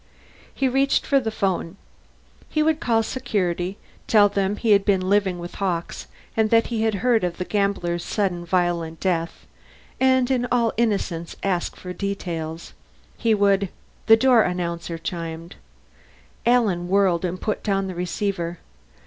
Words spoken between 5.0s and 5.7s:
living with